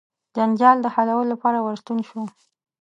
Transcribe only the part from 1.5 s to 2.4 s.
ورستون سو.